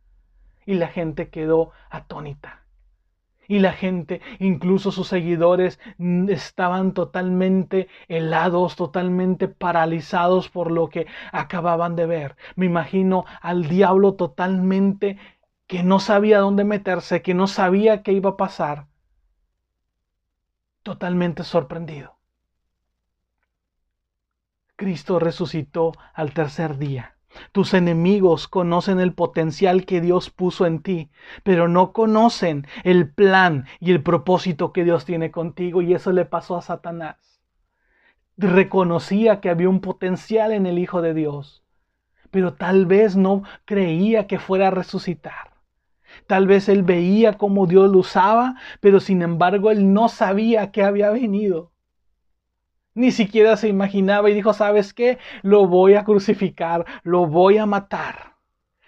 [0.65, 2.63] y la gente quedó atónita.
[3.49, 11.07] Y la gente, incluso sus seguidores, mm, estaban totalmente helados, totalmente paralizados por lo que
[11.31, 12.37] acababan de ver.
[12.57, 15.19] Me imagino al diablo totalmente
[15.69, 18.87] que no sabía dónde meterse, que no sabía qué iba a pasar
[20.87, 22.17] totalmente sorprendido.
[24.77, 27.17] Cristo resucitó al tercer día.
[27.51, 31.11] Tus enemigos conocen el potencial que Dios puso en ti,
[31.43, 35.83] pero no conocen el plan y el propósito que Dios tiene contigo.
[35.83, 37.43] Y eso le pasó a Satanás.
[38.37, 41.65] Reconocía que había un potencial en el Hijo de Dios,
[42.31, 45.56] pero tal vez no creía que fuera a resucitar.
[46.27, 50.83] Tal vez él veía cómo Dios lo usaba, pero sin embargo él no sabía que
[50.83, 51.73] había venido.
[52.95, 55.19] Ni siquiera se imaginaba y dijo, ¿sabes qué?
[55.43, 58.37] Lo voy a crucificar, lo voy a matar.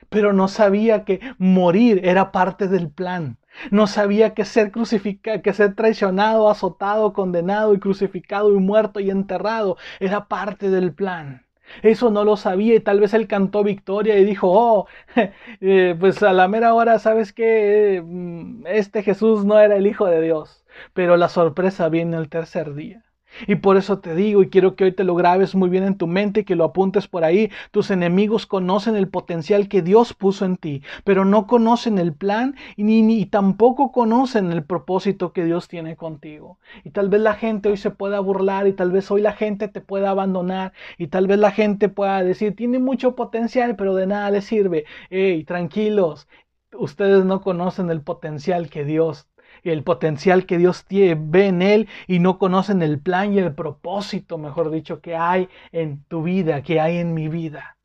[0.09, 3.39] Pero no sabía que morir era parte del plan.
[3.71, 9.11] No sabía que ser crucificado, que ser traicionado, azotado, condenado y crucificado y muerto y
[9.11, 11.48] enterrado era parte del plan.
[11.83, 14.87] Eso no lo sabía y tal vez él cantó victoria y dijo, oh,
[15.61, 18.03] eh, pues a la mera hora, ¿sabes qué?
[18.05, 20.65] Mm, este Jesús no era el Hijo de Dios.
[20.95, 23.05] Pero la sorpresa viene el tercer día.
[23.47, 25.97] Y por eso te digo, y quiero que hoy te lo grabes muy bien en
[25.97, 30.45] tu mente, que lo apuntes por ahí, tus enemigos conocen el potencial que Dios puso
[30.45, 35.45] en ti, pero no conocen el plan y ni, ni tampoco conocen el propósito que
[35.45, 36.59] Dios tiene contigo.
[36.85, 39.69] Y tal vez la gente hoy se pueda burlar y tal vez hoy la gente
[39.69, 44.07] te pueda abandonar y tal vez la gente pueda decir, tiene mucho potencial, pero de
[44.07, 44.85] nada le sirve.
[45.11, 46.29] Hey, tranquilos,
[46.73, 49.29] ustedes no conocen el potencial que Dios
[49.65, 53.55] el potencial que Dios tiene, ve en él y no conocen el plan y el
[53.55, 57.77] propósito, mejor dicho, que hay en tu vida, que hay en mi vida.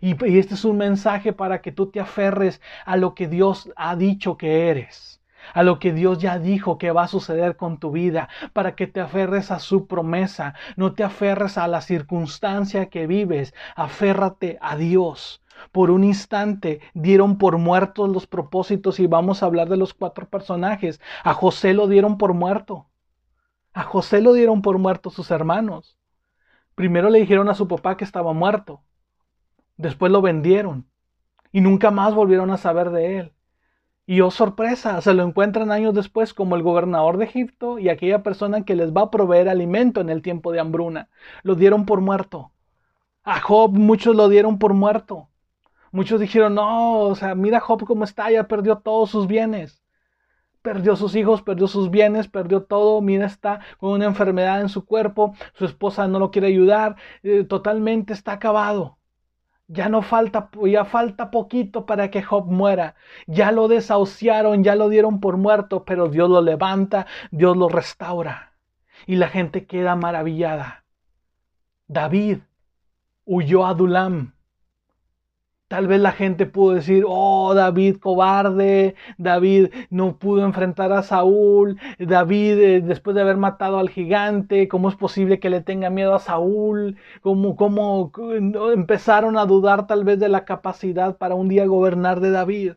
[0.00, 3.70] Y, y este es un mensaje para que tú te aferres a lo que Dios
[3.76, 5.16] ha dicho que eres
[5.54, 8.86] a lo que Dios ya dijo que va a suceder con tu vida, para que
[8.86, 14.76] te aferres a su promesa, no te aferres a la circunstancia que vives, aférrate a
[14.76, 15.42] Dios.
[15.72, 20.28] Por un instante dieron por muertos los propósitos y vamos a hablar de los cuatro
[20.28, 21.00] personajes.
[21.24, 22.86] A José lo dieron por muerto.
[23.72, 25.96] A José lo dieron por muerto sus hermanos.
[26.74, 28.82] Primero le dijeron a su papá que estaba muerto.
[29.76, 30.86] Después lo vendieron.
[31.52, 33.32] Y nunca más volvieron a saber de él.
[34.06, 38.22] Y oh sorpresa, se lo encuentran años después como el gobernador de Egipto y aquella
[38.22, 41.08] persona que les va a proveer alimento en el tiempo de hambruna.
[41.42, 42.52] Lo dieron por muerto.
[43.24, 45.28] A Job muchos lo dieron por muerto.
[45.96, 49.82] Muchos dijeron, no, o sea, mira Job cómo está, ya perdió todos sus bienes.
[50.60, 53.00] Perdió sus hijos, perdió sus bienes, perdió todo.
[53.00, 55.34] Mira, está con una enfermedad en su cuerpo.
[55.54, 56.96] Su esposa no lo quiere ayudar.
[57.22, 58.98] Eh, totalmente está acabado.
[59.68, 62.94] Ya no falta, ya falta poquito para que Job muera.
[63.26, 68.52] Ya lo desahuciaron, ya lo dieron por muerto, pero Dios lo levanta, Dios lo restaura.
[69.06, 70.84] Y la gente queda maravillada.
[71.88, 72.40] David
[73.24, 74.35] huyó a Dulam
[75.68, 81.80] Tal vez la gente pudo decir, oh, David cobarde, David no pudo enfrentar a Saúl,
[81.98, 86.14] David eh, después de haber matado al gigante, ¿cómo es posible que le tenga miedo
[86.14, 86.96] a Saúl?
[87.20, 88.12] ¿Cómo, ¿Cómo
[88.72, 92.72] empezaron a dudar tal vez de la capacidad para un día gobernar de David?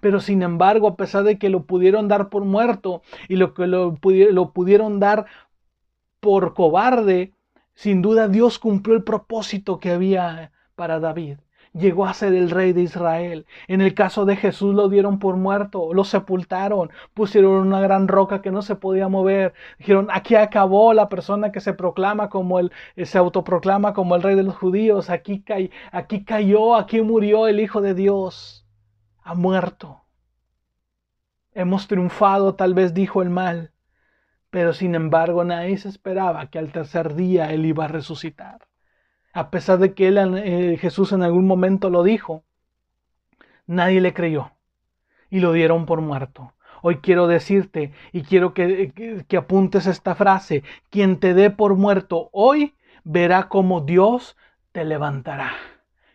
[0.00, 3.66] Pero sin embargo, a pesar de que lo pudieron dar por muerto y lo que
[3.66, 5.26] lo, lo pudieron dar
[6.20, 7.32] por cobarde,
[7.74, 11.38] sin duda Dios cumplió el propósito que había para David
[11.72, 13.46] llegó a ser el rey de Israel.
[13.66, 18.42] En el caso de Jesús lo dieron por muerto, lo sepultaron, pusieron una gran roca
[18.42, 19.54] que no se podía mover.
[19.78, 22.72] Dijeron, aquí acabó la persona que se proclama como el,
[23.04, 25.10] se autoproclama como el rey de los judíos.
[25.10, 25.44] Aquí,
[25.92, 28.66] aquí cayó, aquí murió el Hijo de Dios.
[29.22, 30.04] Ha muerto.
[31.52, 33.72] Hemos triunfado, tal vez dijo el mal.
[34.50, 38.67] Pero sin embargo nadie se esperaba que al tercer día él iba a resucitar
[39.32, 42.44] a pesar de que él, eh, Jesús en algún momento lo dijo,
[43.66, 44.52] nadie le creyó
[45.30, 46.54] y lo dieron por muerto.
[46.82, 52.30] Hoy quiero decirte y quiero que, que, apuntes esta frase, quien te dé por muerto
[52.32, 52.74] hoy
[53.04, 54.36] verá cómo Dios
[54.72, 55.52] te levantará.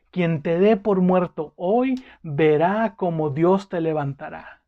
[0.09, 4.61] Quien te dé por muerto hoy verá cómo Dios te levantará.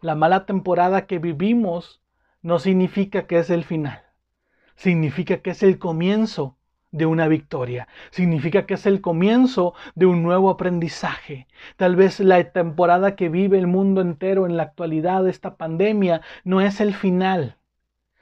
[0.00, 2.02] La mala temporada que vivimos
[2.40, 4.02] no significa que es el final,
[4.74, 6.56] significa que es el comienzo
[6.92, 7.88] de una victoria.
[8.10, 11.48] Significa que es el comienzo de un nuevo aprendizaje.
[11.76, 16.60] Tal vez la temporada que vive el mundo entero en la actualidad esta pandemia no
[16.60, 17.56] es el final,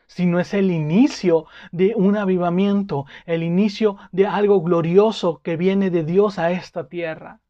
[0.06, 6.04] sino es el inicio de un avivamiento, el inicio de algo glorioso que viene de
[6.04, 7.40] Dios a esta tierra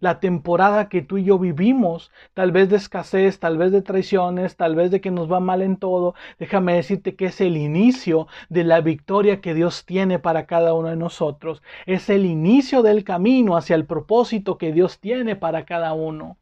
[0.00, 4.56] la temporada que tú y yo vivimos, tal vez de escasez, tal vez de traiciones,
[4.56, 8.26] tal vez de que nos va mal en todo, déjame decirte que es el inicio
[8.48, 11.62] de la victoria que Dios tiene para cada uno de nosotros.
[11.86, 16.36] Es el inicio del camino hacia el propósito que Dios tiene para cada uno.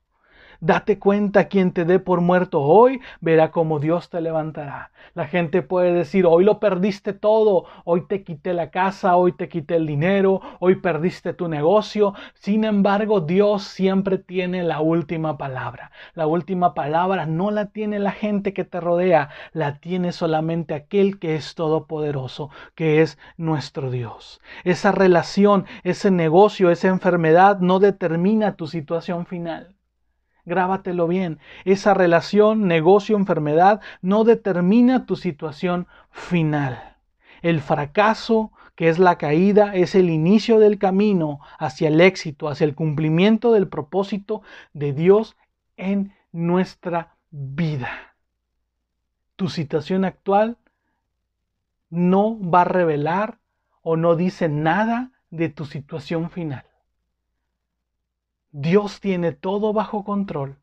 [0.66, 4.92] Date cuenta, quien te dé por muerto hoy, verá cómo Dios te levantará.
[5.12, 9.50] La gente puede decir, hoy lo perdiste todo, hoy te quité la casa, hoy te
[9.50, 12.14] quité el dinero, hoy perdiste tu negocio.
[12.32, 15.90] Sin embargo, Dios siempre tiene la última palabra.
[16.14, 21.18] La última palabra no la tiene la gente que te rodea, la tiene solamente aquel
[21.18, 24.40] que es todopoderoso, que es nuestro Dios.
[24.64, 29.74] Esa relación, ese negocio, esa enfermedad no determina tu situación final.
[30.44, 31.38] Grábatelo bien.
[31.64, 36.96] Esa relación, negocio, enfermedad no determina tu situación final.
[37.42, 42.64] El fracaso, que es la caída, es el inicio del camino hacia el éxito, hacia
[42.64, 44.42] el cumplimiento del propósito
[44.72, 45.36] de Dios
[45.76, 48.14] en nuestra vida.
[49.36, 50.58] Tu situación actual
[51.90, 53.38] no va a revelar
[53.82, 56.64] o no dice nada de tu situación final.
[58.56, 60.58] Dios tiene todo bajo control.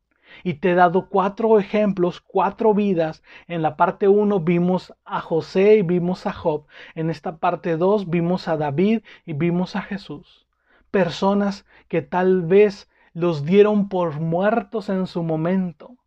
[0.46, 3.22] Y te he dado cuatro ejemplos, cuatro vidas.
[3.50, 6.68] En la parte uno vimos a José y vimos a Job.
[6.96, 10.48] En esta parte dos vimos a David y vimos a Jesús.
[10.90, 15.98] Personas que tal vez los dieron por muertos en su momento.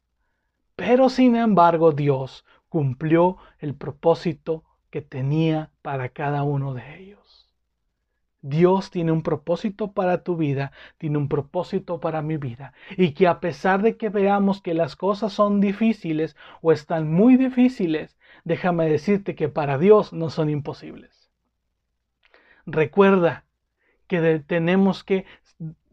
[0.77, 7.24] Pero sin embargo Dios cumplió el propósito que tenía para cada uno de ellos.
[8.47, 12.75] Dios tiene un propósito para tu vida, tiene un propósito para mi vida.
[12.95, 17.39] Y que a pesar de que veamos que las cosas son difíciles o están muy
[17.39, 21.31] difíciles, déjame decirte que para Dios no son imposibles.
[22.67, 23.47] Recuerda
[24.09, 25.25] que tenemos que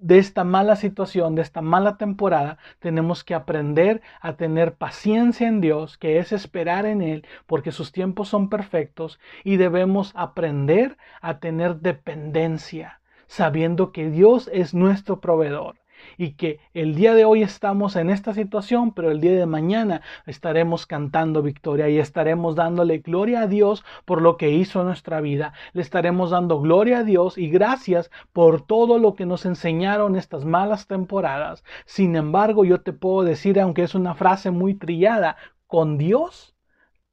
[0.02, 5.62] de esta mala situación, de esta mala temporada, tenemos que aprender a tener paciencia en
[5.62, 11.39] Dios, que es esperar en Él, porque sus tiempos son perfectos, y debemos aprender a
[11.39, 15.80] tener dependencia, sabiendo que Dios es nuestro proveedor
[16.22, 20.03] y que el día de hoy estamos en esta situación, pero el día de mañana
[20.28, 25.19] estaremos cantando victoria y estaremos dándole gloria a Dios por lo que hizo en nuestra
[25.19, 25.53] vida.
[25.74, 30.45] Le estaremos dando gloria a Dios y gracias por todo lo que nos enseñaron estas
[30.45, 31.63] malas temporadas.
[31.86, 36.55] Sin embargo, yo te puedo decir, aunque es una frase muy trillada, con Dios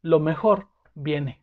[0.02, 1.40] lo mejor viene.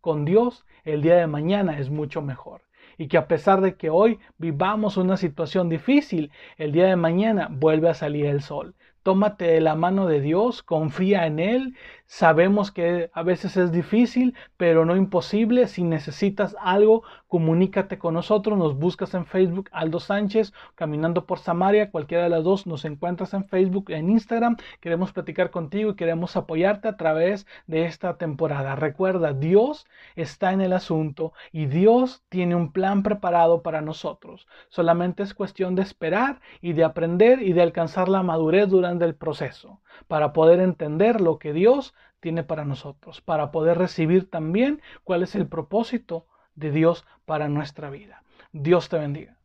[0.00, 2.65] Con Dios el día de mañana es mucho mejor
[2.98, 7.48] y que a pesar de que hoy vivamos una situación difícil, el día de mañana
[7.50, 8.74] vuelve a salir el sol.
[9.02, 11.76] Tómate de la mano de Dios, confía en Él.
[12.06, 15.66] Sabemos que a veces es difícil, pero no imposible.
[15.66, 18.58] Si necesitas algo, comunícate con nosotros.
[18.58, 22.66] Nos buscas en Facebook, Aldo Sánchez, Caminando por Samaria, cualquiera de las dos.
[22.66, 24.56] Nos encuentras en Facebook, en Instagram.
[24.80, 28.76] Queremos platicar contigo y queremos apoyarte a través de esta temporada.
[28.76, 34.46] Recuerda, Dios está en el asunto y Dios tiene un plan preparado para nosotros.
[34.68, 39.14] Solamente es cuestión de esperar y de aprender y de alcanzar la madurez durante del
[39.14, 45.22] proceso, para poder entender lo que Dios tiene para nosotros, para poder recibir también cuál
[45.22, 48.22] es el propósito de Dios para nuestra vida.
[48.52, 49.36] Dios te bendiga.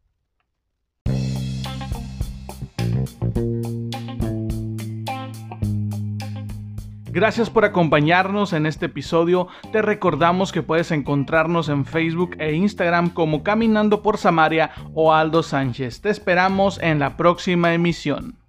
[7.14, 9.50] Gracias por acompañarnos en este episodio.
[9.74, 15.44] Te recordamos que puedes encontrarnos en Facebook e Instagram como Caminando por Samaria o Aldo
[15.44, 16.00] Sánchez.
[16.00, 18.41] Te esperamos en la próxima emisión.